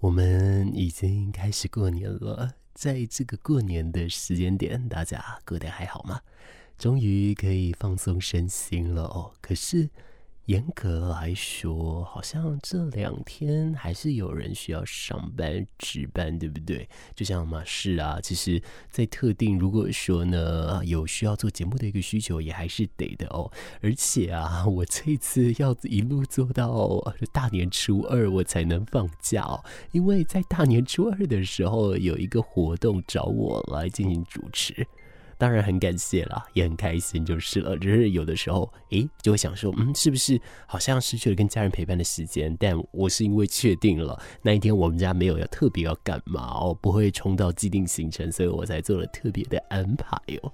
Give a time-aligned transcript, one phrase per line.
[0.00, 6.20] 我们已经开始过年了，在这个过年的时间点，大家过得还好吗？
[6.78, 9.32] 终于可以放松身心了哦。
[9.40, 9.90] 可是。
[10.46, 16.88] 严格来说，好像这两天还是有人需要上班值班，对不对？
[17.16, 23.50] 就像马氏啊，其实，在特定如果说呢有需要做节目的一个需求，也还是得的哦。
[23.80, 27.00] 而且啊， 我这次要一路做到
[27.32, 29.64] 大年初二，我才能放假哦。
[29.90, 34.86] 因为在大年初二的时候，有一个活动找我来进行主持。
[35.38, 37.76] 当然很感谢啦，也很开心就是了。
[37.76, 42.56] 只是有的时候，诶，就会想说，嗯，是不是好像失去了跟家人陪伴的时间？
[42.58, 50.52] 但我是因为确定了那一天我们家没有要特别要干嘛哦，不会冲到既定行程，所以我才做了特别的安排哦。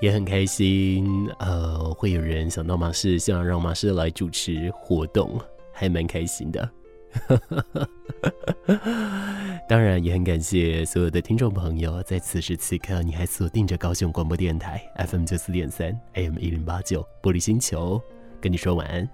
[0.00, 5.38] 也很开心，呃，会有人想到马氏，希望让马氏来主持活动，
[5.72, 6.68] 还蛮开心的。
[9.68, 18.00] 当然也很感谢所有的听众朋友，在此时此刻你还锁定着高雄广播电台 FM 九四点三 AM 一零八九玻璃星球，
[18.40, 19.08] 跟你说晚安。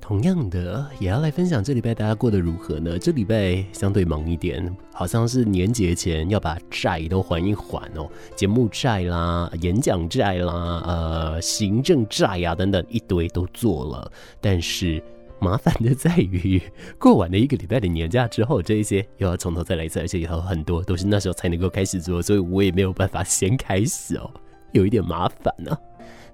[0.00, 2.98] 同样的，也要来分享这礼拜大家过得如何呢？
[2.98, 15.02] 这礼拜相对忙一点，好像是年节前要把债都还一还哦，节目债啦、演讲债啦、呃、行政债呀、啊、等等一堆都做了，但是。
[15.40, 16.60] 麻烦的在于，
[16.98, 24.30] 过完了一个礼拜的年假之后，这一些又要从头再来一次，而且以后很多都是那时候才能够开始做，所以我也没有办法先开始哦，
[24.72, 25.76] 有一点麻烦呢、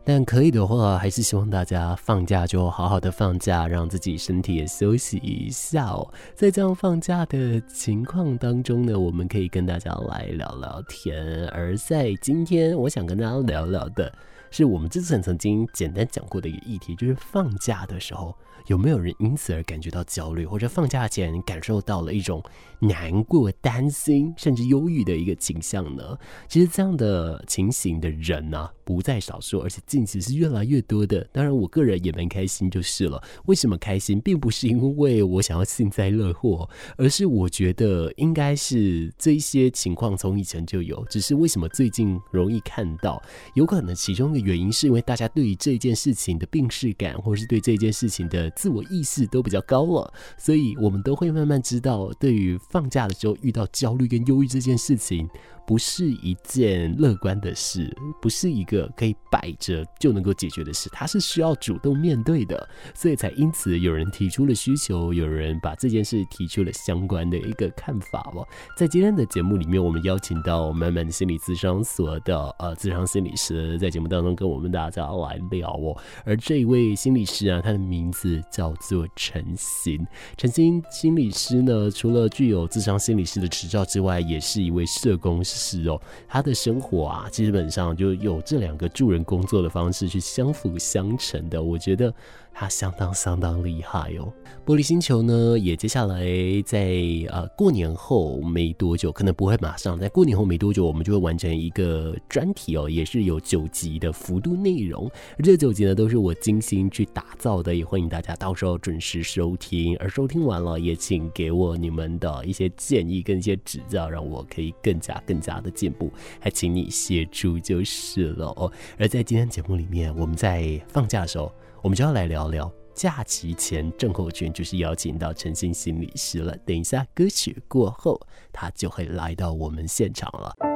[0.04, 6.08] 但可以的话，还是希望大家放假就好好的放假，让自己身体也休息一下哦。
[6.34, 11.46] 在这样放假的情况当中呢，我们可以跟大家来聊聊天。
[11.48, 14.12] 而在今天，我想跟大家聊聊的
[14.50, 18.32] 是我们之前曾经简单讲过的一个议题，就是放假的时候。
[18.66, 22.42] 有没有人因此而感觉到焦虑，或者放假前感受到了一种
[22.80, 26.18] 难过、担心，甚至忧郁的一个倾向呢？
[26.48, 31.26] 其实这样的情形的人呢、不在少数，而且近期是越来越多的。
[31.32, 33.20] 当然，我个人也蛮开心就是了。
[33.46, 43.20] 为什么开心，并不是因为我想要幸灾乐祸，而是我觉得应该是这一些情况从以前就有，只是为什么最近容易看到？
[43.54, 48.48] 有可能其中的原因是因为大家对于这件事情的病视感，或是对这件事情的。
[48.50, 55.28] 自我意识都比较高了，所以我们都会慢慢知道，对于放假的时候遇到焦虑跟忧郁这件事情。
[55.66, 68.46] 不是一件乐观的事，不是一个可以摆着就能够解决的事，它是需要主动面对的，所以才因此有人提出了需求，有人把这件事提出了相关的一个看法哦。
[68.76, 75.96] 在今天的节目里面，我们邀请到满满的心理咨商所的呃咨商心理师，在节目当中跟我们大家来聊哦。
[76.24, 80.06] 而这一位心理师啊，他的名字叫做陈鑫。
[80.36, 85.55] 陈鑫心理师呢，除了具有咨商心理师的执照之外，也是一位社工师。
[85.56, 91.62] 是哦，他的生活啊，基本上就有这两个助人工作的方式去相辅相成的。
[91.62, 92.14] 我觉得。
[92.58, 94.32] 他相当相当厉害哦！
[94.64, 96.26] 玻璃星球呢，也接下来
[96.64, 96.96] 在
[97.28, 105.06] 呃过年后没多久，可能不会马上，在过年后没多久，我们就会完成一个专题哦，也是有九集的幅度内容。
[105.38, 109.94] 而这九集呢，都是我精心去打造的，也欢迎大家到时候准时收听。
[109.98, 116.10] 而收听完了，也请给我你们的一些建议跟一些指教，让我可以更加更加的进步。
[116.40, 118.72] 还请你协助就是了哦。
[118.98, 121.52] 而在今天节目里面，我们在放假的时候。
[121.86, 126.52] 我们就要来聊聊假期前症候群，就是邀请到陈星心理师了。
[126.66, 128.20] 等一下歌曲过后，
[128.52, 130.75] 他就会来到我们现场了。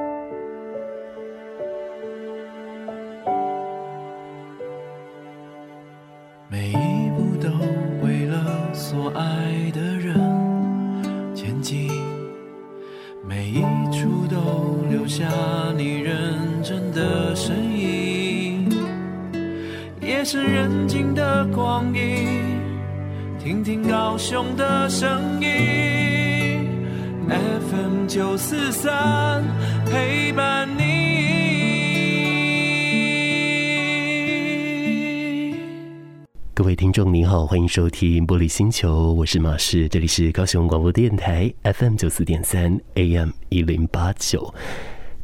[23.91, 25.49] 高雄的声音
[27.29, 29.43] ，FM 九四三
[29.85, 30.85] 陪伴你。
[36.55, 44.55] 各位听众您好，欢迎收听玻璃星球，我是马世，这里是高雄广播电台 FM 九四点三 AM 一零八九。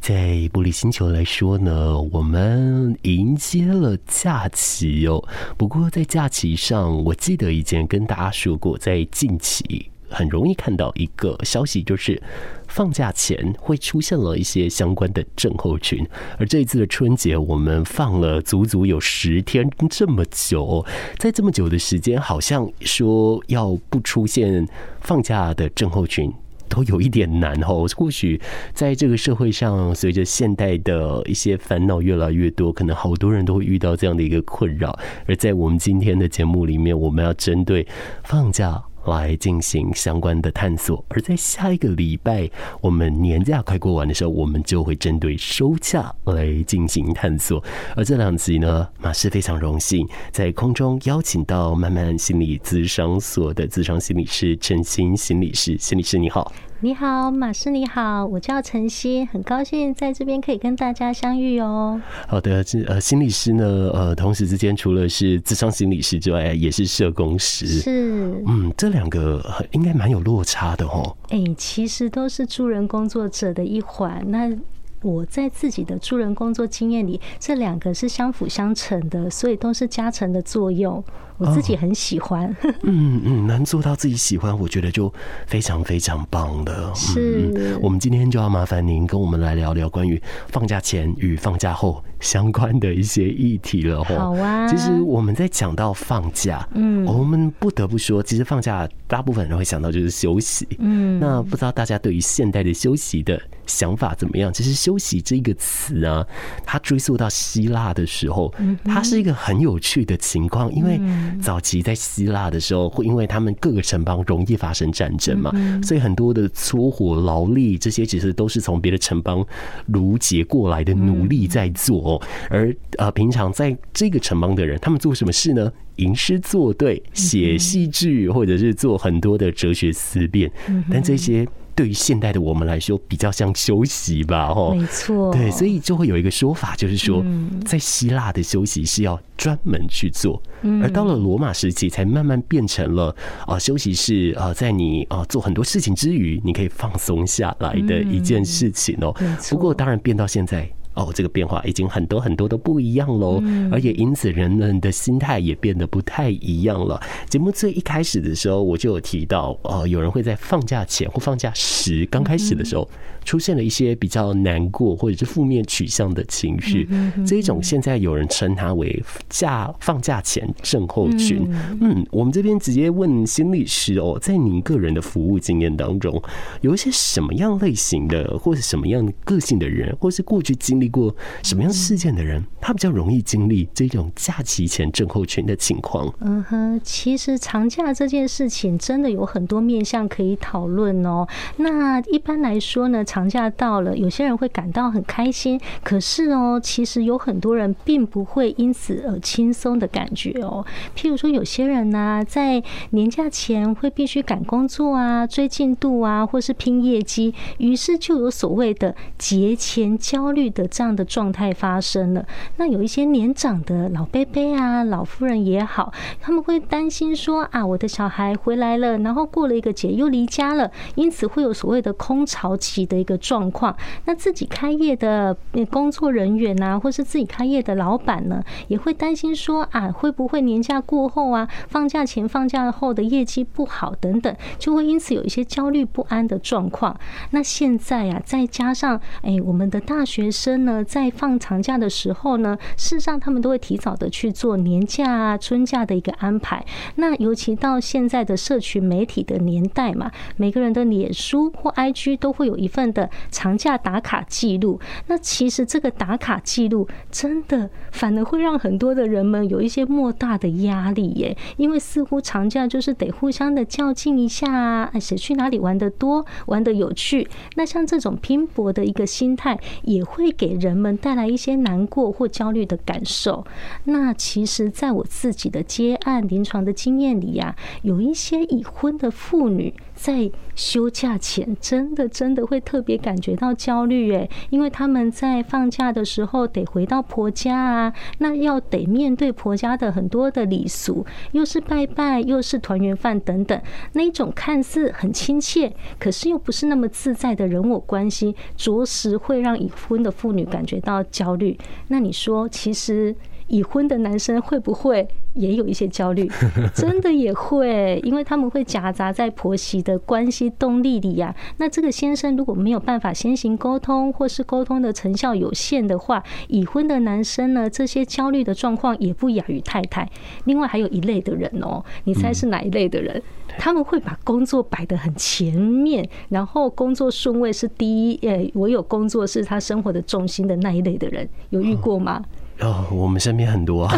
[0.06, 0.14] 在
[0.53, 5.20] 玻璃星球来说呢，我们迎接了假期哦。
[5.58, 12.23] 不过在假期上，我记得以前跟大家说过，在近期很容易看到一个消息，就是
[12.69, 16.06] 放假前会出现了一些相关的症候群。
[16.38, 20.87] 而这一次的春节，我们放了足足有十天这么久，
[21.19, 24.69] 在这么久的时间，好像说要不出现
[25.00, 26.32] 放假的症候群。
[26.69, 27.87] 都有一点难哦。
[27.97, 28.41] 或许
[28.73, 34.99] 在这个社会上，随着现代的一些烦恼越来越多，可能好多人都会遇到这样的一个困扰。
[35.27, 37.87] 而在我们今天的节目里面，我们要针对
[38.25, 38.83] 放假。
[39.06, 42.50] 来进行相关的探索，而在下一个礼拜，
[42.81, 47.62] 我们年假快过完的时候，我们就会针对收假来进行探索。
[47.94, 56.53] 而这两集呢，马氏非常荣幸在空中邀请到慢慢心理咨商所的咨商心理师陈欣心理师，心理师你好。
[56.81, 61.99] 你好，马师你好，我叫陈欣，很高兴在这边可以跟大家相遇哦。
[62.28, 63.64] 好的，这呃心理师呢，
[63.94, 67.67] 呃同时之间除了是智商心理师之外，也是社工师。
[67.67, 71.17] 是，嗯，这两个应该蛮有落差的哦。
[71.31, 74.22] 哎、欸，其实都是助人工作者的一环。
[74.26, 74.55] 那
[75.00, 81.02] 我在自己的助人工作经验里，这两个是相辅相成的，所以都是加成的作用。
[81.38, 85.12] 我自己很喜欢，嗯 嗯，能做到自己喜欢，我觉得就
[85.47, 86.93] 非常非常棒的。
[86.94, 94.03] 是、嗯，我们今天就要麻烦您跟我们来聊聊关于放假前与放假后相关的一些议题了。
[94.05, 104.53] 好啊，其实我们在讲到放假，嗯，我们不得不说，其实放假大部分人会想到就是休息，嗯，那不知道大家对于现代的休息的想法怎么样？
[104.53, 106.27] 其实“休息”这个词啊，
[106.65, 108.53] 它追溯到希腊的时候，
[108.85, 110.99] 它是一个很有趣的情况，因为。
[111.40, 115.52] 早期在希腊的时候，会因为他们各个城邦容易发生战争嘛，
[115.82, 119.44] 所以很多的粗活劳力这些其实都是从别的城邦
[119.93, 122.20] 掳劫过来的奴隶在做。
[122.50, 125.73] 而呃，平常在这个城邦的人，他们做什么事呢？
[125.96, 130.50] 吟诗作对、写戏剧，或者是做很多的哲学思辨。
[130.90, 131.46] 但这些。
[131.76, 137.23] 对于现代的我们来说，比较像休息吧，哦，没错，对，所以就会有一个说法，就是说，
[137.67, 140.43] 在希腊的休息是要专门去做，
[140.82, 143.14] 而到了罗马时期，才慢慢变成了
[143.46, 149.14] 啊，休息是啊，在你啊做很多事情之余，你可以放松下来的一件事情哦。
[149.50, 150.67] 不过，当然变到现在。
[150.96, 153.40] 哦，这个变化已经很多很多都不一样喽，
[153.70, 157.00] 而且因此人们的心态也变得不太一样了。
[157.28, 162.88] 节目最一开始的时候，我就有提到，哦，有人会在放假前或放假时刚开始的时候，
[163.26, 166.88] 出现了一些比较难过或者是负面取向的情绪。
[167.26, 171.46] 这一种现在有人称它为假放假前症候群。
[171.82, 176.23] 嗯，我们这边直接问心理师哦，在您个人的服务经验当中，
[176.62, 180.87] 有一些什么样类型的，或者什么样个性的人，或是过去经历。
[180.87, 181.12] 过
[181.43, 186.14] 什么样事件的人，他比较容易经历这种假期前症候群的情况？
[186.20, 191.26] 嗯哼，其实长假这件事情真的有很多面向可以讨论哦。
[191.56, 200.63] 那一般来说呢，长假到了，有些人会感到很开心，可是哦，其实有很多人并不会因此而轻松的感觉哦。
[200.95, 210.67] 譬如说，有些人呢，在年假前会必须赶工作啊、追进度啊，或是拼业绩，于是就有所谓的节前焦虑的。
[210.69, 212.27] 这样的状态发生了，
[212.57, 215.91] 那有一些年长的老伯伯啊、老夫人也好，
[216.21, 223.75] 他们会担心说啊，我的小孩回来了，然后过了一个节又离家了，因此会有所谓的空巢期的个状况。
[224.05, 225.35] 那自己开业的
[225.70, 236.94] 工作人员啊，或是自己开业的老板呢，也会担心说啊，会不会年假过后啊，放假前、放假后的业绩不好等等，就会因此有一些焦虑不安的状况。
[237.31, 240.67] 那现在啊，再加上哎，我们的大学生。
[240.67, 246.65] 呢在放长假的时候呢，事实上他们都会提早的去做年假啊、春假的一个安排。
[246.96, 254.81] 那尤其到现在的社群媒体的年代嘛，每个人的脸书或 IG 都会有一份的长假打卡记录。
[255.08, 267.29] 那其实这个打卡记录真的反而会让很多的人们有一些莫大的压力耶，因为似乎长假就是得互相的较劲一下啊，谁去哪里玩得多、玩得有趣。
[267.56, 273.44] 那像这种拼搏的一个心态，也会给人们带来一些难过或焦虑的感受。
[273.84, 293.60] 那其实，在我自己的接案临床的经验里呀，有一些已婚的妇女在休假前，真的真的会特别感觉到焦虑诶，因为他们在放假的时候得回到婆家啊，那要得面对婆家的很多的礼俗，又是拜拜，又是团圆饭等等，
[293.94, 301.58] 那一种看似很亲切，可是又不是那么自在的人我关系，着实会让已婚的妇女感觉到焦虑。
[301.88, 306.28] 那你说，其实已婚的男生会不会也有一些焦虑，
[306.74, 311.34] 真的也会，因为他们会夹杂在婆媳的关系动力里呀。
[311.58, 320.08] 那这个先生如果没有办法先行沟通，或是沟通的成效有限的话，已婚的男生呢，这些焦虑的状况也不亚于太太。
[320.44, 323.22] 另外还有一类的人哦，你猜是哪一类的人？
[323.58, 332.22] 他们会把工作摆得很前面，然后工作顺位是第一，诶，我有工作是他生活的重心的那一类的人，有遇过吗？
[332.22, 333.94] 哦，哦我们身边很多，啊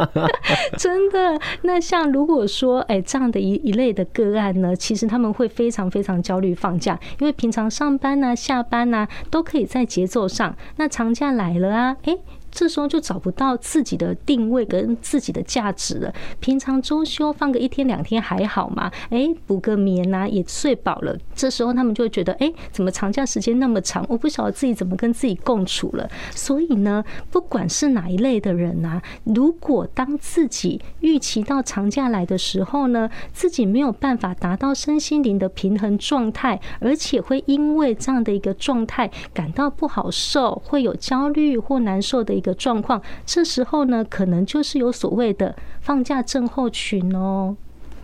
[0.78, 1.38] 真的。
[1.62, 12.16] 那像如果说，哎，这样的一一类的个案呢，其实他们会非常非常焦虑放假，因为平常上班呐、下班呐，都可以在节奏上，那长假来了啊，哎。
[12.54, 16.14] 这时候就找不到自己的定位跟自己的价值了。
[16.38, 18.90] 平常周休放个一天两天还好嘛？
[19.10, 21.18] 哎，补个眠呐，也睡饱了。
[21.34, 24.06] 这时候他们就会觉得，哎，怎么长假时间那么长？
[24.08, 26.08] 我不晓得自己怎么跟自己共处了。
[26.30, 47.56] 所以呢，不管是哪一类的人呐，如果当自己预期到长假来的时候呢，自己没有办法达到身心灵的平衡状态，而且会因为这样的一个状态感到不好受，会有焦虑或难受的一的状况，这时候呢，可能就是有所谓的放假症候群哦。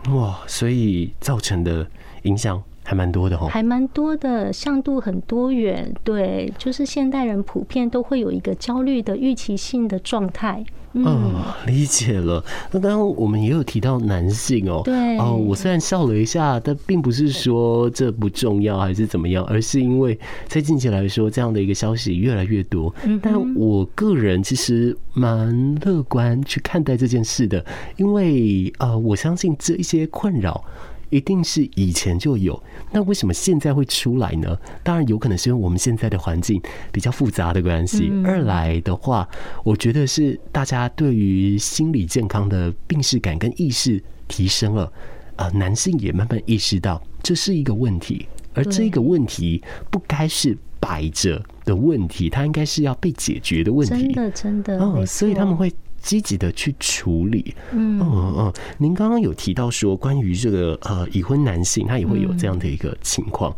[0.08, 1.86] 哇，所以造成的
[2.22, 5.92] 影响还蛮多的哦，还蛮多的，向度很多元。
[6.02, 10.64] 对，就是现代人普遍都会有一个焦虑的预期性的状态。
[10.92, 11.34] 嗯，
[11.68, 12.44] 理解了。
[12.72, 20.18] 那刚刚我们也有提到男性哦，对哦，我虽然笑了一下，但并不是说这不重要还是怎么样，而是因为
[20.48, 22.92] 在近期来说，这样的一个消息越来越多。
[23.22, 27.64] 但我个人其实蛮乐观去看待这件事的，
[27.96, 30.64] 因为呃，我相信这一些困扰。
[31.10, 34.56] 一定是以前就有，那为什么现在会出来呢？
[34.82, 38.10] 当然有可能是因为我们现在的环境比较复杂的关系。
[38.24, 39.28] 二来的话，
[39.64, 44.92] 我觉得是大家对于心理健康的病视感跟意识提升了，
[45.36, 54.12] 呃，男性也慢慢意识到这是一个问题，而这个问题不该是摆着的问题，它应该是要被解决的问题。
[54.12, 55.72] 真的，真的，哦，所以他们会。
[56.00, 58.00] 积极的去处理，嗯。
[58.00, 63.54] 嗯嗯，您刚刚有提到说，关于这个呃已婚男性，他也会有这样的一个情况。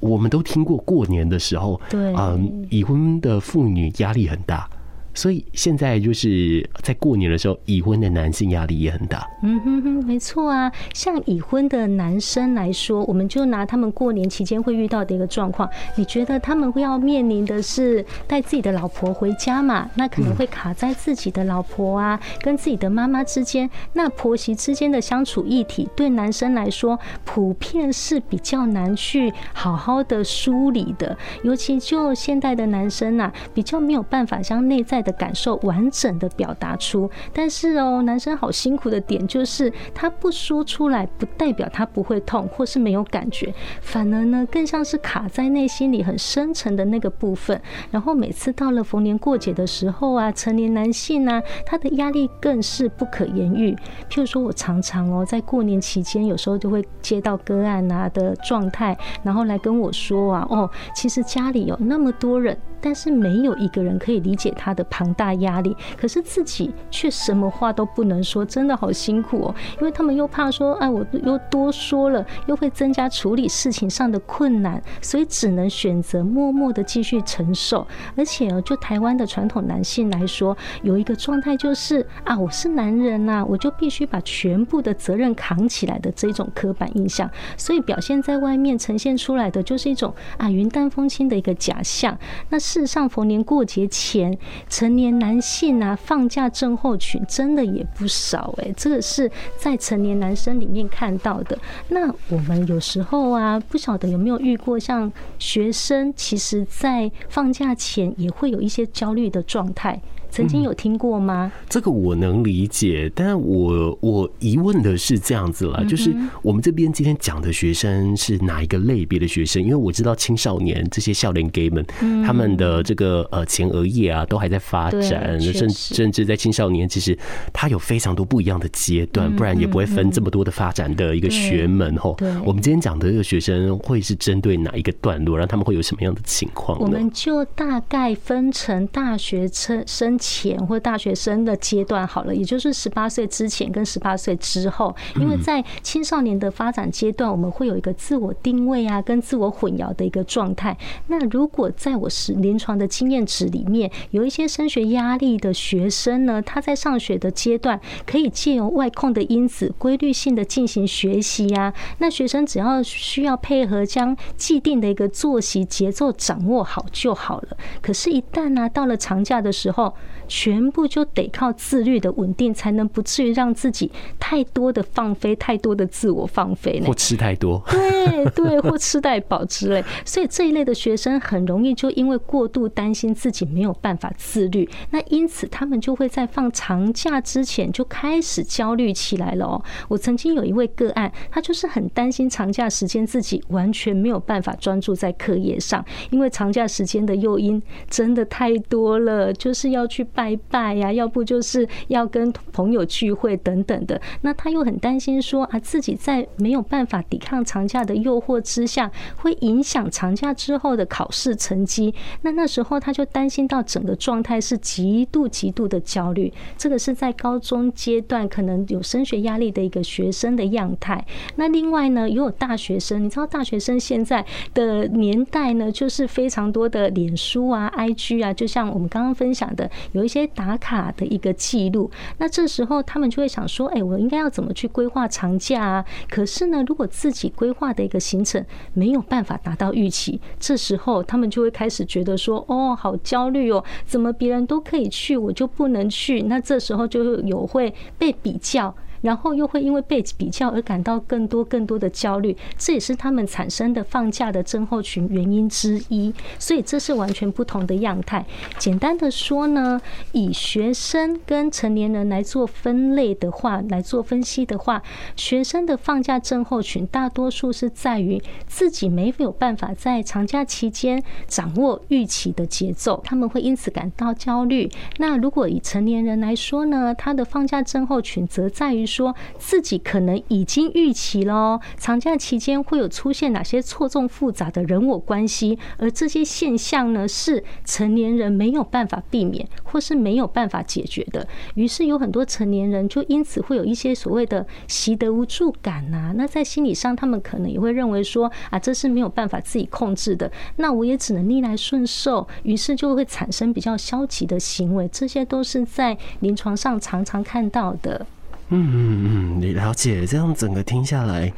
[0.00, 4.68] 我们都听过过年的时候，对，嗯，已婚的妇女压力很大。
[5.14, 9.26] 所以现在就是在过年的时候，已婚的男性压力也很大。
[9.42, 10.70] 嗯哼哼，没错啊。
[10.92, 19.88] 像已婚的男生来说，我们就拿他们过年期间会遇到的一个状况，你觉得他们会要面临的是带自己的老婆回家嘛？
[19.94, 23.68] 那可能会卡在自己的老婆啊，跟自己的妈妈之间。
[23.92, 31.16] 那婆媳之间的相处议题，对男生来说，普遍是比较难去好好的梳理的。
[31.42, 47.60] 尤其就现代的男生啊，比较没有办法将内在的感受完整的表达出，但是哦，男生好辛苦的点就是他不说出来，不代表他不会痛或是没有感觉，反而呢更像是卡在内心里很深沉的那个部分。
[47.90, 53.76] 然后每次到了逢年过节的时候啊，成年男性呢，他的压力更是不可言喻。
[54.08, 62.56] 譬如说，我常常哦在过年期间，有时候就会接到个案啊的状态，然后来跟我说啊，哦，其实家里有那么多人。
[62.84, 69.54] 但是没有一个人可以理解他的庞大压力，可是自己却什么话都不能说，真的好辛苦哦。
[69.80, 77.86] 因为他们又怕说，哎，我又多说了，又会增加处理事情上的困难，所以只能选择默默的继续承受。
[78.14, 92.18] 而且哦，就台湾的传统男性来说，有一个状态就是啊，我是男人呐，我就必须把全部的责任扛起来的这种刻板印象，所以表现在外面呈现出来的就是一种啊云淡风轻的一个假象。
[92.50, 92.73] 那是。
[92.74, 94.36] 事实上，逢年过节前，
[94.68, 101.56] 成年男性啊，放假症候群真的也不少哎、这个是在成年男生里面看到的。
[101.86, 110.02] 那我们有时候啊，不晓得有没有遇过，像学生，其实在放假前也会有一些焦虑的状态。
[110.34, 111.52] 曾经有听过吗？
[111.54, 116.12] 嗯、这个我能理解，但我我疑问的是这样子了，就是
[116.42, 119.62] 我们这边今天讲的学生是哪一个类别的学生？
[119.62, 121.86] 因为我知道青少年这些少年 gay 们，
[122.26, 127.16] 他们的这个呃前额叶啊都还在发展，甚甚至在青少年其实
[127.52, 132.16] 他有非常多不一样的阶段，不然也不会分这么多的发展的一个学门吼。
[132.44, 136.76] 我们今天讲的这个学生会是针对哪一个段落，然后他们会有什么样的情况？
[136.80, 140.18] 我们就大概分成大学生生。
[140.24, 150.74] 前或大学生的阶段好了，也就是十八岁之前跟十八岁之后，因为在青少年的发展阶段，我们会有一个自我定位啊，跟自我混淆的一个状态。
[151.08, 161.74] 那如果在我是临床的经验值里面，有一些升学压力的学生呢，他在上学的阶段可以借由外控的因子，规律性的进行学习呀。
[161.98, 167.56] 那学生只要需要配合将既定的一个作息节奏掌握好就好了。
[167.82, 169.94] 可是，一旦呢到了长假的时候，
[170.26, 179.84] 全部就得靠自律的稳定，才能不至于让自己太多的放飞，太多的自我放飞，或吃太多， 对对，或吃太饱之类。
[180.04, 189.62] 所以这一类的学生很容易就因为过度担心自己没有办法自律，那因此他们就会在放长假之前就开始焦虑起来了哦。
[189.88, 200.04] 我曾经有一位个案，他就是很担心长假时间自己完全没有办法专注在课业上，因为长假时间的诱因真的太多了，就是要去。
[200.14, 204.00] 拜拜呀，要不就是要跟朋友聚会等等的。
[204.20, 211.92] 那他又很担心说啊，自己在没有办法抵抗长假的诱惑之下，会影响长假之后的考试成绩。
[212.22, 216.32] 那那时候他就担心到整个状态是极度极度的焦虑。
[216.56, 221.04] 这个是在高中阶段可能有升学压力的一个学生的样态。
[221.36, 230.04] 那另外呢，也有大学生，你知道大学生现在的年代呢，就是非常多的脸书啊、IG 啊，就像我们刚刚分享的有。
[230.04, 248.74] 一些打卡的一个记录，那这时候他们就会想说：“哎，我应该要怎么去规划长假啊？”可是呢，如果自己规划的一个行程没有办法达到预期，这时候他们就会开始觉得说：“哦，好焦虑哦，怎么别人都可以去，我就不能去？”那这时候就有会被比较。
[249.04, 256.10] 然后又会因为被比较而感到更多更多的焦虑，这也是他们产生的放假的症候群原因之一。
[256.38, 258.24] 所以这是完全不同的样态。
[258.56, 259.78] 简单的说呢，
[260.12, 264.82] 以学生跟成年人来做分类的话，来做分析的话，
[265.16, 274.70] 学生的放假症候群大多数是在于自己没有办法在长假期间掌握预期的节奏，他们会因此感到焦虑。
[274.96, 278.86] 那如果以成年人来说呢，他的放假症候群则在于。
[278.94, 291.26] 说自己可能已经预期了，长假期间会有出现哪些错综复杂的人我关系，而这些现象呢，是成年人没有办法避免或是没有办法解决的。
[291.54, 296.12] 于是有很多成年人就因此会有一些所谓的习得无助感呐。
[296.16, 302.26] 那在心理上，他们可能也会认为说啊，这是没有办法自己控制的，那我也只能逆来顺受。
[302.44, 308.06] 于是就会产生比较消极的行为，这些都是在临床上常常看到的。
[308.48, 311.32] 嗯嗯嗯，你了解，这样整个听下来，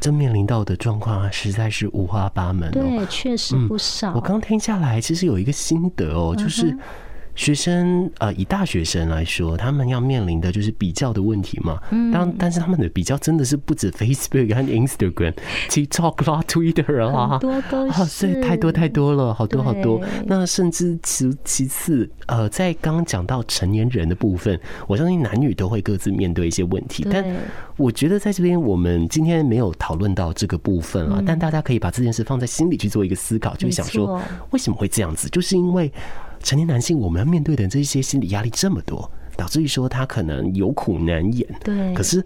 [0.00, 2.72] 正面临到的状况啊，实在是五花八门哦。
[2.72, 4.12] 对，确实不少。
[4.14, 6.76] 我刚听下来，其实有一个心得哦，就是。
[7.34, 11.78] 学生呃，以大学生来说，他们要面临的就是比较的问题嘛。
[12.12, 15.34] 当但是他们的比较真的是不止 Facebook 和 Instagram、
[15.68, 20.00] TikTok 啦、Twitter 啊，多都是，所以太多太多了，好多好多。
[20.26, 27.06] 那甚至其其次，呃，在刚刚讲到成年人的部分，我相信男女都会各自面对一些问题。
[27.10, 27.24] 但
[27.76, 31.22] 我觉得在这边，我们今天没有讨论到这个部分啊。
[31.26, 35.90] 但大家可以把这件事放在心里去做一个思考，就想说为什么会这样子，就是因为。
[36.42, 41.46] 成年男性，我们要面对的这些心理压力这么多，导致于说他可能有苦难言。
[41.64, 42.24] 对，可是。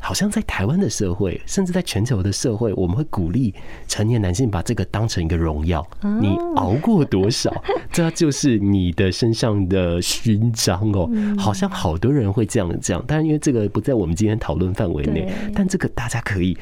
[0.00, 3.52] 好像在台湾的社会，甚至在全球的社会，我们会鼓励
[3.88, 5.84] 成年男性把这个当成一个荣耀。
[6.20, 7.52] 你熬过多少，
[7.90, 11.10] 这就是你的身上的勋章哦。
[11.36, 16.56] 好像好多人会这样这样，但是因为这个不在我们今天讨论范围内，但这个大家可以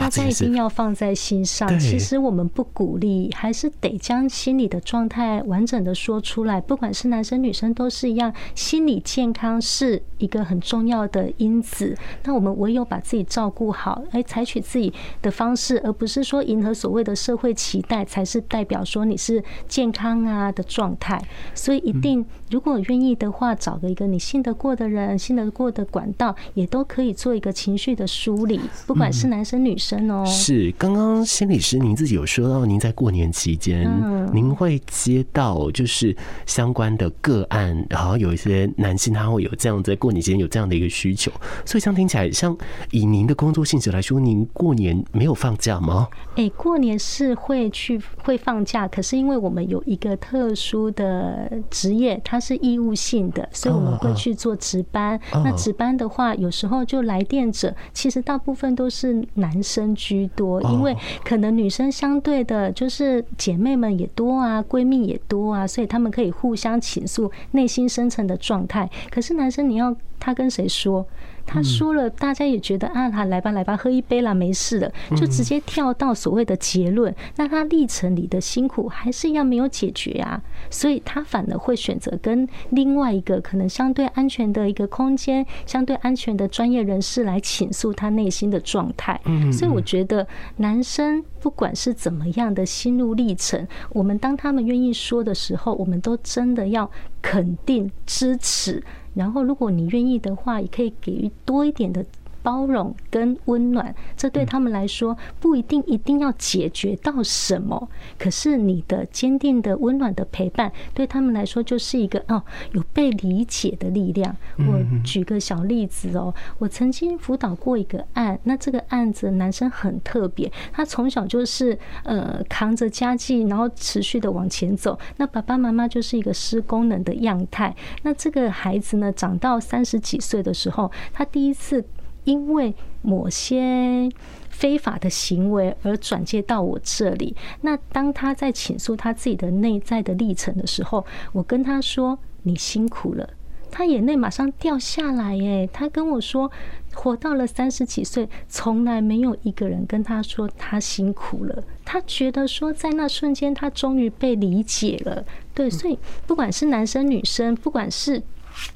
[0.00, 1.78] 大家一定要放在心上。
[1.78, 6.60] 其实我们不鼓励，还是得将心理的状态完整的说出来。
[6.60, 11.96] 不管是男生女生都是一样，心理健康是一个很重要的因子。
[12.24, 12.80] 那我们唯有。
[12.90, 21.22] 把自己照顾好，哎，采取自己的方式，而不是说迎合所谓的社会期待，才是代表说你是健康啊的状态。
[21.54, 30.24] 所以一定，如果愿意的话，找个一个你信得过的人，信得过的管道，也都可以做一个情绪的梳理，不管是男生女生哦。
[30.26, 33.88] 是，刚刚心理师您自己有说到，您在过年期间，
[34.32, 41.30] 您会接到就是相关的个案，然后有一些男性他会有这样在过年期间有这样的一个需求，
[41.64, 42.56] 所以像听起来像。
[42.90, 46.08] 以您的工作性质来说，您过年没有放假吗？
[46.36, 55.20] 哎，过年是会去会放假，可是因为我们有一个特殊的职业，它是义务性的，所以我们会去做值班。
[55.32, 59.80] 那值班的话，有时候就来电者，其实大部分都是男生。
[59.80, 68.90] 生居多，因为可能女生相对的就是姐妹们也多啊，闺蜜也多啊，所以他们可以互相倾诉内心深层的状态。
[69.10, 71.06] 可是男生，你要他跟谁说？
[71.52, 77.12] 他说了，大家也觉得啊，他来吧来吧，喝一杯啦，没事的，就直接跳到所谓的结论。
[77.34, 89.20] 那他历程里的辛苦还是一样没有解决啊，所以他反而会选择跟另外一个可能相对安全的一个空间、相对安全的专业人士来倾诉他内心的状态。
[89.52, 90.24] 所以我觉得
[90.58, 96.88] 男生不管是怎么样的心路历程，我们当他们愿意说的时候，我们都真的要
[97.20, 98.80] 肯定支持。
[99.14, 102.04] 然后，如果你愿意的话，也可以给予多一点的。
[102.42, 114.34] 包容跟温暖，这对他们来说不一定一定要解决到什么，可是你的坚定的温暖的陪伴，对他们来说就是一个哦，有被理解的力量。
[114.58, 124.98] 我举个小例子哦，我曾经辅导过一个案，那这个案子男生很特别，他从小就是呃扛着家计，然后持续的往前走。
[125.16, 127.74] 那爸爸妈妈就是一个失功能的样态。
[128.02, 131.84] 那这个孩子呢，长到三十几岁的时候，他第一次。
[132.30, 134.08] 因为某些
[134.48, 137.34] 非法的行为而转接到我这里。
[137.62, 143.28] 那当他在倾诉他自己的内在的历程的时候，我跟他说：“你辛苦了。”
[143.72, 145.36] 他眼泪马上掉下来。
[145.40, 146.50] 哎，他跟我说
[146.94, 155.24] ：“活到了三十几岁，从来没有一个人跟他说他辛苦了。”他觉得说，在那瞬间，他终于被理解了。
[155.52, 158.22] 对，所以不管是男生女生，不管是。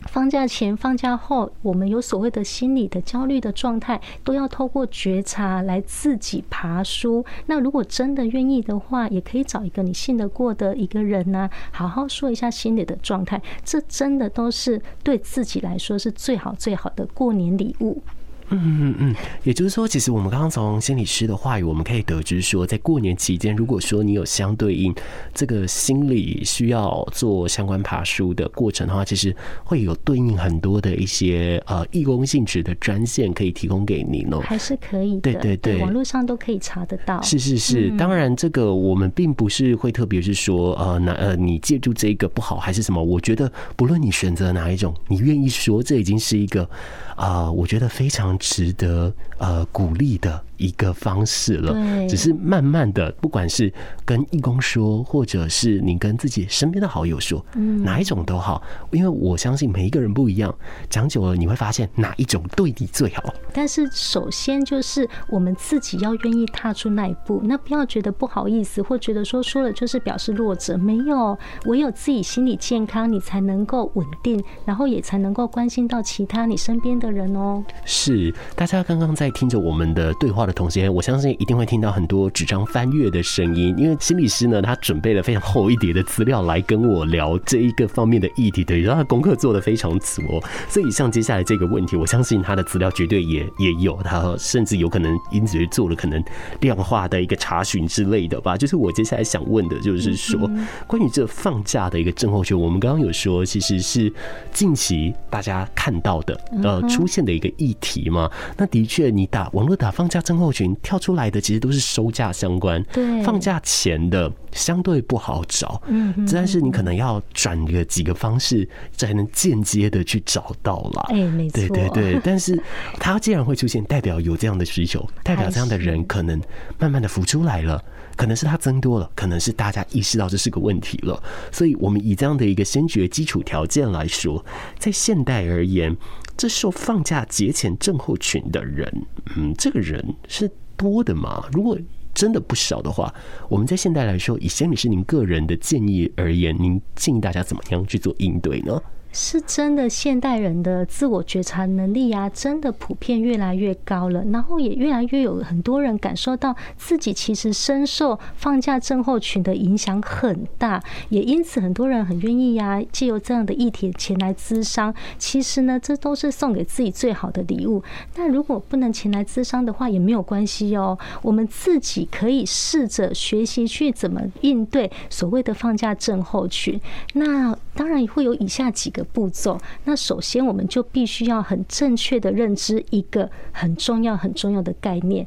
[0.09, 7.25] 放假前、放假后，我们有所谓的心理的焦虑的状态，都要透过觉察来自己爬书。
[7.47, 13.41] 那如果真的愿意的话，也可以找一个你信得过的一个人呢，好好说一下心理的状态。
[13.65, 18.03] 这真的都是对自己来说是最好最好的过年礼物。
[18.51, 24.95] 嗯嗯嗯，也就是说，其实我们刚刚从心理师的话语，我们可以得知说，在过年期间，如果说你有相对应
[25.33, 37.21] 这个心理需要做相关爬书的过程的话，其实会有对应很多的一些呃义工性质的专线可以提供给您哦，还是可以的，对对对，网络上都可以查得到。
[37.23, 46.69] 是是是，当然这个我们并不是会特别是说呃哪呃你借助这个不好还是什么，我觉得不论你选择哪一种，你愿意说，这已经是一个。
[47.17, 51.75] 啊、我觉得非常值得呃鼓励的一个方式了。
[52.09, 53.73] 只是慢慢的，不管是
[54.05, 57.45] 跟义工说，或者是你跟自己身边的好友说，
[57.83, 60.55] 哪一种都好，因为我相信每一个人不一样，
[60.89, 63.23] 讲久了你会发现哪一种对你最好。
[63.53, 70.77] 但是首先就是我们自己要愿意踏出那一步，那不要觉得不好意思，或觉得说说了就是表示弱者。
[70.77, 77.65] 没有，唯有自己心理健康，你才能够稳定，然后也才能够关心到其他你身边的人哦。
[77.85, 90.43] 是，大家刚刚在听着我们的对话的同时，我相信一定会听到很多纸张翻阅的声音，因为心理师呢，他准备了非常厚一叠的资料来跟我聊这一个方面的议题，对，然后他功课做得非常足哦。
[90.69, 96.25] 所以像接下来这个问题，我相信他的资料绝对也也有，他甚至有可能因此做了可能
[96.63, 98.57] 量化的一个查询之类的吧。
[98.57, 100.51] 就是我接下来想问的，就是说
[100.87, 104.11] 关于这放假的一个症候群，我们刚刚有说，其实是
[104.51, 107.35] 近期大家看到的呃出现的。
[107.35, 112.83] 一个议题嘛，那的确，你打网络打放假症候群跳出来的，其实都是收假相关。
[112.93, 121.07] 对，放假前的相对不好找，嗯，但是你可能要转个几个方式，才能间接的去找到啦。
[121.09, 122.21] 哎，没错，对对对。
[122.23, 122.61] 但是
[122.99, 126.41] 它既然会出现，代表有这样的需求，代表这样的人可能
[126.79, 127.83] 慢慢的浮出来了，
[128.17, 131.23] 可能是他增多了，可能是大家意识到这是个问题了。
[131.51, 134.45] 所以，我们以这样的一个先决基础条件来说，
[134.79, 135.97] 在现代而言。
[136.37, 141.45] 这受放假节前症候群的人，嗯，这个人是多的吗？
[141.53, 141.79] 如果
[142.13, 143.13] 真的不少的话，
[143.49, 148.81] 我们在现代来说，以先米是您个人的建议而言，您建议大家怎么样去做应对呢？
[149.17, 154.25] 是真的，现代人的自我觉察能力啊，真的普遍越来越高了。
[154.33, 164.93] 然后也越来越有很多人感受到自己其实深受放假症候群的影响很大，也因此很多人很愿意呀，借由这样的议题前来咨商。
[165.17, 167.81] 其实呢，这都是送给自己最好的礼物。
[168.13, 170.99] 但如果不能前来咨商的话，也没有关系哦。
[171.23, 176.81] 我们自己可以试着学习去怎么应对所谓的放假症候群。
[177.13, 179.04] 那当然也会有以下几个。
[179.05, 185.27] 步骤，那首先我们就必须要很正确的认知一个很重要很重要的概念，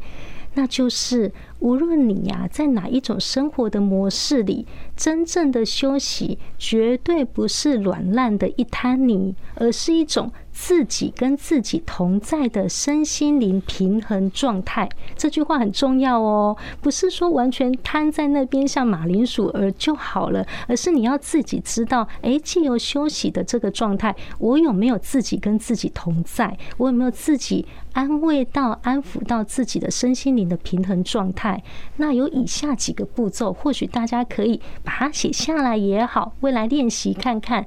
[0.55, 14.89] 那就是无论你呀在哪一种生活的模式里，真正的休息绝对不是软烂的一滩泥，而是一种自己跟自己同在的身心灵平衡状态。
[15.15, 26.57] 这句话很重要哦，不是说完全瘫在那边像马铃薯儿就好了，而是你要自己知道，哎，借由休息的这个状态，我有没有自己跟自己同在？
[26.77, 31.63] 我有没有自己安慰到、安抚到自己的身心灵的平衡状态？
[31.97, 37.63] 那有以下几个步骤，或许大家可以把它写下来也好，未来练习看看。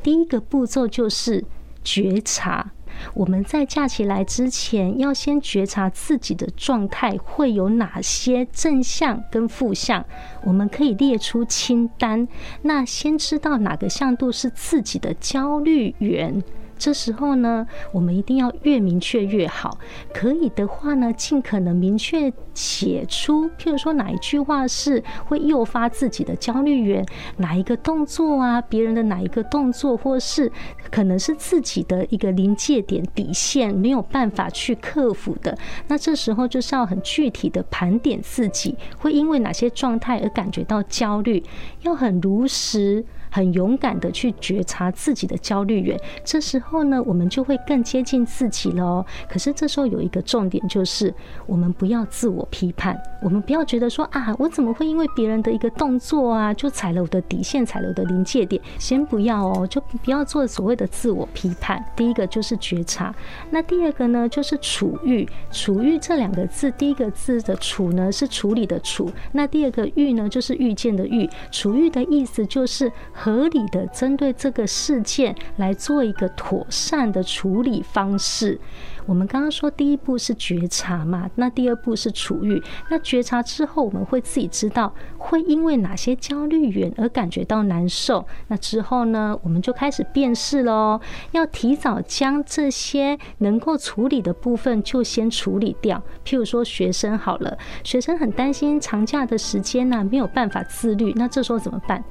[0.00, 1.44] 第一个步骤就是
[1.88, 2.72] 觉察。
[3.14, 10.04] 我们在假期来之前，要先觉察自己的状态会有哪些正向跟负向，
[10.42, 12.26] 我们可以列出清单。
[12.62, 16.42] 那先知道哪个向度是自己的焦虑源。
[16.78, 19.78] 这时候呢，我们一定要越明确越好。
[20.14, 27.04] 可以的话呢，尽可能明确写出，譬如说哪一句话是会诱发自己的焦虑源，
[27.38, 30.50] 哪一个动作啊，别人的哪一个动作，或是
[30.90, 35.56] 可能是自己的一个临界点底线没有办法去克服的。
[35.88, 41.42] 那这时候就是要很具体的盘点自己会因为哪些状态而感觉到焦虑，
[41.82, 43.04] 要很如实。
[43.30, 49.04] 很勇敢的去觉察自己的焦虑源，这时候呢，我们就会更接近自己了。
[49.28, 51.12] 可是这时候有一个重点，就是
[51.46, 58.60] 我们不要自我批判，我们不要觉得说啊，我怎么会因为别人的一个动作啊，就踩了我的底线，踩了我的临界点？
[58.78, 61.84] 先不要哦，就不要做所谓的自我批判。
[61.96, 63.14] 第一个就是觉察，
[63.50, 65.28] 那第二个呢，就是处遇。
[65.50, 71.28] 处遇这两个字，第一个字的处呢是处理的处，那第二个遇呢就是遇见的遇。
[71.50, 72.90] 处遇的意思就是。
[73.20, 78.60] 合理的针对这个事件来做一个妥善的处理方式。
[79.06, 82.62] 我们刚刚说第一步是觉察嘛，那第二步是处遇。
[82.90, 88.26] 那觉察之后，我们会自己知道会因为哪些焦虑源而感觉到难受。
[88.48, 91.00] 那之后呢，我们就开始辨识喽，
[91.32, 96.02] 要提早将这些能够处理的部分就先处理掉。
[96.22, 102.04] 譬如说学生好了，学生很担心长假的时间呢，没有办法自律，那这时候怎么办？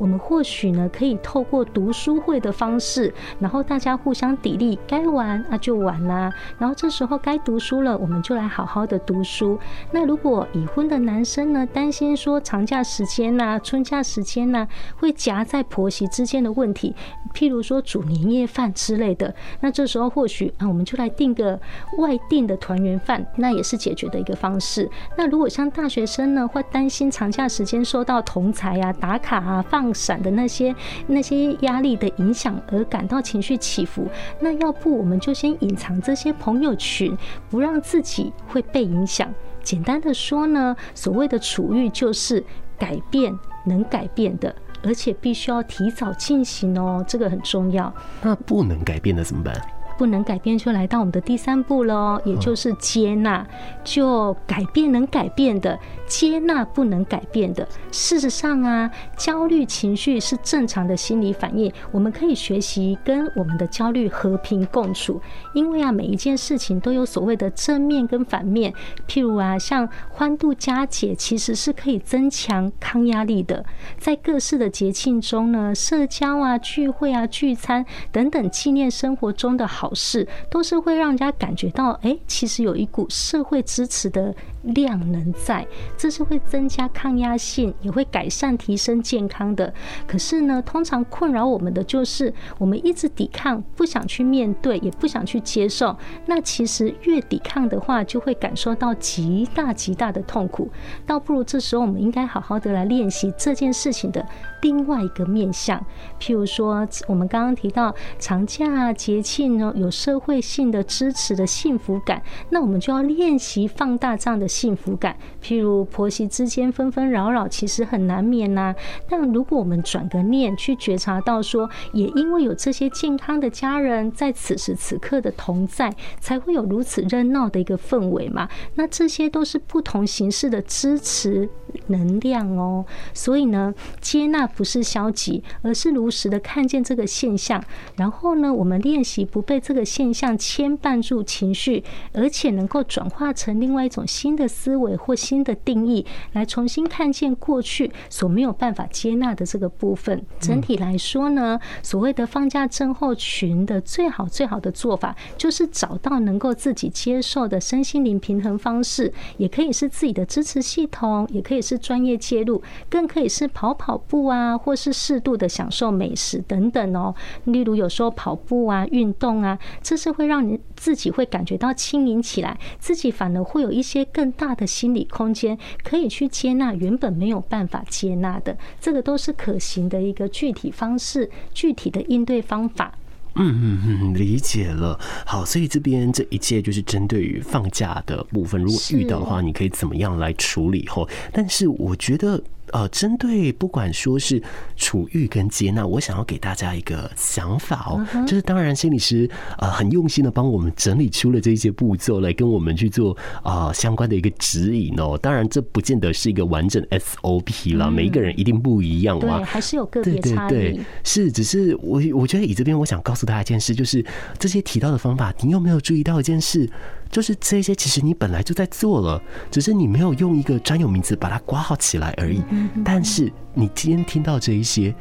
[0.00, 6.32] 我们或许呢，可以透过读书会的方式，然后大家互相砥砺，该玩啊就玩啦。
[6.58, 9.58] 然后这时候该读书了，我们就来好好的读书。
[9.92, 16.96] 那如果已婚的男生呢，担心说长假时间呐、春假时间呐，会夹在婆媳之间的问题，
[17.34, 21.60] 譬如说煮年夜饭之类的，那这时候或许啊，我们就来订个
[21.98, 24.90] 外订的团圆饭，那也是解决的一个方式。
[25.18, 30.74] 那如果像大学生呢，会担心长假时间受到同侪啊打卡啊放闪的那些
[31.06, 34.06] 那些压力的影响而感到情绪起伏，
[34.40, 37.16] 那要不我们就先隐藏这些朋友群，
[37.48, 39.32] 不让自己会被影响。
[39.62, 42.44] 简单的说呢，所谓的处遇就是
[42.78, 47.92] 改变能改变的，而且必须要提早进行哦，这个很重要。
[48.22, 49.54] 那不能改变的怎么办？
[49.98, 53.46] 不能改变，就来到我们的第三步喽，也就是接纳。
[53.84, 55.78] 就改变能改变的，
[56.10, 57.66] 接纳不能改变的。
[57.92, 65.20] 事实上啊，焦虑情绪是正常的心理反应，我们可以学习跟我们的焦虑和平共处。
[65.54, 68.74] 因为啊，每一件事情都有所谓的正面跟反面。
[69.06, 73.64] 譬如啊，像欢度佳节，其实是可以增强抗压力的。
[73.96, 79.94] 在各式的节庆中呢，社交啊、聚会啊、聚餐等等，纪念生活中的好。
[80.00, 89.72] 事，都是会让人家感觉到，哎，其实有一股社会支持的量能在，这是会增加抗压性，也会改善提升健康的。
[90.06, 95.96] 可是呢，通常困扰我们的就是，我们一直抵抗，不想去面对，也不想去接受。
[96.26, 100.70] 那其实越抵抗的话，就会感受到极大极大的痛苦。
[101.06, 104.24] 倒不如这时候，我们应该好好的来练习这件事情的
[104.62, 105.84] 另外一个面向。
[106.20, 109.74] 譬如说，我们刚刚提到长假节庆呢。
[109.80, 112.20] 有社会性的支持的幸福感，
[112.50, 115.16] 那我们就要练习放大这样的幸福感。
[115.42, 118.74] 譬如婆媳之间纷纷扰扰，其实很难免呐。
[119.08, 128.48] 但如果我们转个念，去觉察到说，也因为有这些健康的家人在此时此刻的同在，才会有如此热闹的一个氛围嘛。
[128.74, 131.48] 那这些都是不同形式的支持
[131.86, 132.84] 能量哦。
[133.14, 137.62] 所以呢，接纳不是消极，而是如实的看见这个现象。
[137.96, 139.60] 然后呢，我们练习不被。
[139.60, 150.24] 这个现象牵绊住情绪，而且能够转化成另外一种新的思维或新的定义，来重新看见过去所没有办法接纳的这个部分。
[150.40, 167.14] 整体来说呢，所谓的放假症候群的最好最好的做法，就是找到能够自己接受的身心灵平衡方式，也可以是自己的支持系统，也可以是专业介入，更可以是跑跑步啊，或是适度的享受美食等等哦。
[167.44, 178.56] 例如有时候跑步啊、运动啊，这是会让你自己会感觉到轻盈起来，自己反而会有一些更大的心理空间，可以去接纳原本没有办法接纳的。
[178.80, 182.94] 这个都是可行的一个具体方式、具体的应对方法。
[183.36, 184.98] 嗯嗯嗯，理解了。
[185.24, 190.86] 好，所以这边这一切就是针对于放假的部分，如果遇到的话，你可以怎么样来处理？
[190.88, 192.42] 后，但是我觉得。
[192.72, 194.42] 呃，针对不管说是
[194.76, 199.28] 处遇跟接纳，我想要给大家一个想法哦，就是当然心理师
[199.58, 205.18] 呃很用心的帮我们整理出了这些步骤来跟我们去做啊相关的一个指引哦。
[205.20, 210.50] 当然这不见得是一个完整 SOP 啦，每一个人一定不一样嘛，对，还是有个别差异。
[210.50, 214.04] 对对对，是，只是我我觉得以这边我想告诉大家一件事，就是
[214.38, 216.68] 这些提到的方法，你有没有注意到一件事？
[217.10, 219.20] 就是这些，其实你本来就在做了，
[219.50, 222.42] 只是你没有用一个专有名词把它挂号起来而已。
[222.84, 224.94] 但是你今天听到这一些。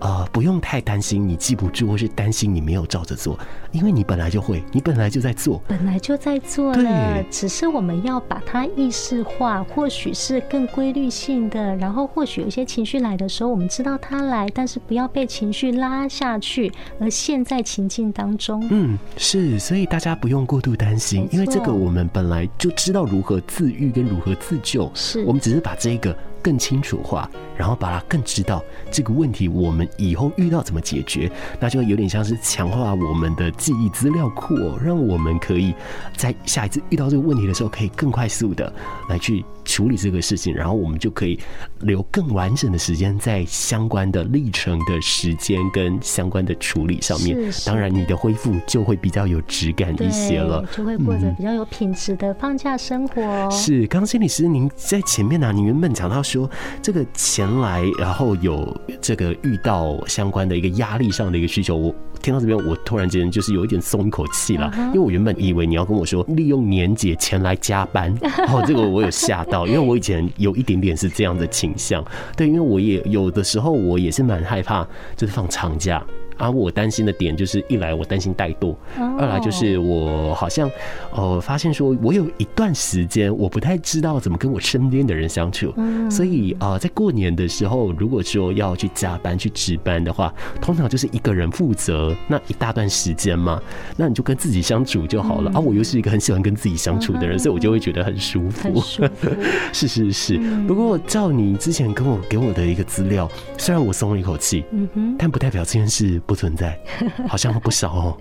[0.00, 3.38] 呃，不用太担心你记不住，或是担心你没有照着做，
[3.72, 18.62] 因为你本来就会，你本来就在做，本来就在做了，只是我们要把它意识化，或许是更规律性的，然后或许有一些情绪来的时候，我们知道它来，但是不要被情绪拉下去，而陷在情境当中。
[18.70, 26.16] 嗯，是，所以大家不用过度担心，因为这个我们本来就知道如何自愈跟如何自救，是，我们只是把这个。
[26.44, 35.74] 更清楚化，然后把它更知道这个问题，我们以后遇到怎么解决，那就有点像是强化我们的记忆资料库哦，让我们可以
[36.18, 38.70] 在下一次遇到这个问题的时候，可以更快速的
[39.08, 41.38] 来去处理这个事情，然后我们就可以
[41.80, 47.50] 留更完整的时间在相关的历程的时间跟相关的处理上面。
[47.64, 53.22] 当然，你的恢复就会比较有质感一些了，就会过着比较有品质的放假生活。
[53.22, 56.34] 嗯、是，刚刚心理师您在前面呢、啊，你原本讲到说。
[56.34, 56.50] 说
[56.82, 72.02] 这个前来，然后有这个遇到相关的一个压力上的一个需求，我听到这边，我突然间就是有一点松一口气了，因为我原本以为你要跟我说利用年节前来加班，然 后这个我有吓到，因为我以前有一点点是这样的倾向，
[72.34, 76.02] 对，因为我也有的时候我也是蛮害怕，就是放长假。
[76.36, 78.74] 而、啊、我担心的点就是，一来我担心怠惰，
[79.18, 80.70] 二来就是我好像
[81.12, 85.72] 呃发现说，我有一段时间我不太知道怎么跟我身边的人相处，
[86.10, 93.62] 所以啊、呃，在过年的时候，如果说要去加班去值班的话，通常就是一个人负责那一大段时间嘛，
[93.96, 95.50] 那你就跟自己相处就好了。
[95.54, 98.82] 啊，我又是一个很喜欢跟自己相处的人，所以我就会觉得很舒服。
[99.72, 100.38] 是是是。
[100.66, 106.20] 不过照你之前跟我给我的一个资料，虽然我松了一口气，嗯哼，但不代表这件事。
[106.26, 106.78] 不存在，
[107.28, 108.16] 好像不少哦。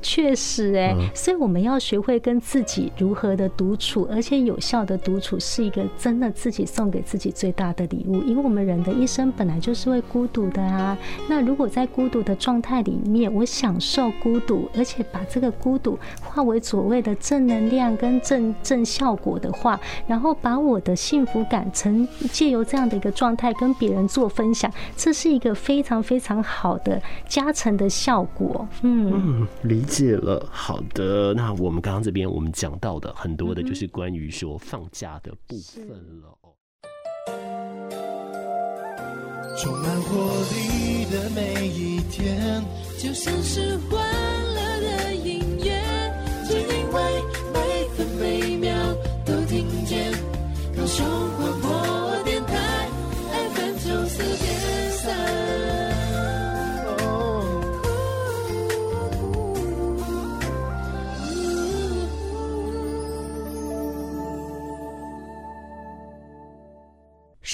[0.00, 8.22] 确实哎，所以我们要学会跟自己如何的独处，而且有效的独处是一个真的自己送给自己最大的礼物。
[8.22, 10.96] 因为我们人的一生本来就是会孤独的啊。
[11.28, 27.00] 那如果在孤独的状态里面，我享受孤独，而且把这个孤独化为所谓的正能量跟正正效果的话，然后把我的幸福感成借由这样的一个状态跟别人做分享，这是一个非常非常好的。
[27.28, 30.46] 加成的效果，嗯嗯，理解了。
[30.50, 36.38] 好的，那我们刚刚这边我们讲到的很多的就是关于说放假的部分了。
[39.56, 40.16] 充满活
[40.50, 42.62] 力的每一天，
[42.98, 44.02] 就像是欢
[44.54, 45.72] 乐的音乐，
[46.44, 48.70] 只因为每分每秒
[49.24, 50.12] 都听见
[50.76, 51.06] 高雄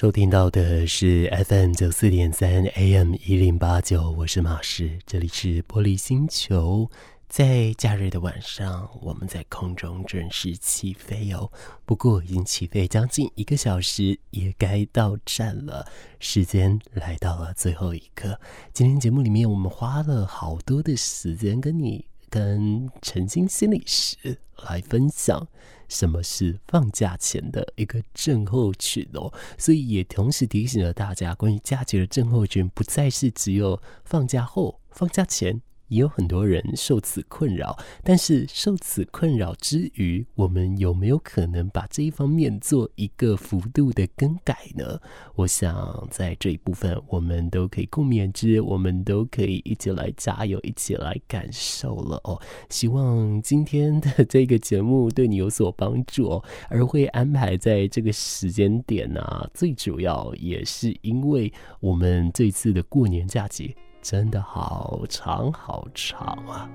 [0.00, 6.90] 收听到的是 FM 九四点三 AM 一零八九，我是马士，这里是玻璃星球。
[7.28, 11.52] 在假日的晚上，我们在空中准时起飞哦。
[11.84, 15.86] 不过已经起飞将近一个小时，也该到站了。
[16.18, 18.40] 时间来到了最后一刻，
[18.72, 24.38] 今天节目里面我们花了好多的时间跟你跟陈经心理师
[24.68, 25.46] 来分享。
[25.88, 29.34] 什么是放假前的一个症候群哦？
[29.58, 37.78] 所以也同时提醒了大家，关于假期的症候群，不再是只有放假后、放假前也有很多人受此困扰。
[38.02, 44.98] 但是受此困扰之余，我们有没有可能把这一方面做一个幅度的更改呢？
[45.34, 52.40] 我想在这一部分，我们都可以共勉之，我们都可以一起来加油，一起来感受了哦。
[52.70, 66.68] 希望今天的这个节目对你有所帮助哦，而会安排在这个时间点呢、最主要也是因为我们这次的过年假期真的好长好长啊。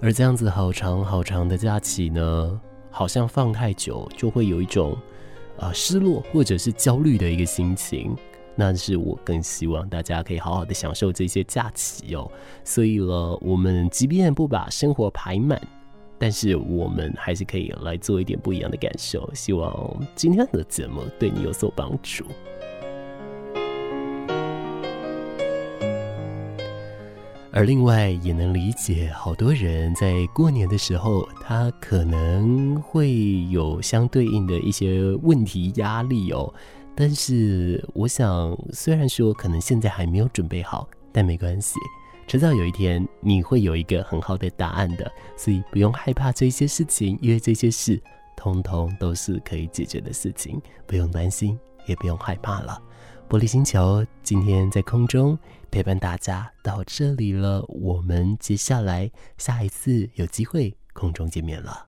[0.00, 4.96] 而这样子好长好长的假期呢，好像放太久就会有一种
[5.58, 8.14] 啊、失落或者是焦虑的一个心情。
[8.54, 12.30] 那是我更希望大家可以好好的享受这些假期哦。
[12.64, 15.60] 所以了，我们即便不把生活排满，
[16.18, 19.28] 但是我们还是可以来做一点不一样的感受。
[19.34, 22.24] 希望今天的节目对你有所帮助。
[27.52, 36.52] 而另外也能理解，好多人在过年的时候，他可能会有相对应的一些问题压力哦。
[36.94, 41.78] 但是我想，虽然说可能现在还没有准备好，但没关系，
[42.26, 45.10] 迟早有一天你会有一个很好的答案的。
[45.36, 48.02] 所以不用害怕这些事情，因为这些事
[48.36, 52.80] 通通都是可以解决的事情，不用担心，也不用害怕了。
[53.28, 55.38] 玻璃星球今天在空中。
[55.68, 61.84] 陪伴大家到这里了，我们接下来下一次有机会空中见面了。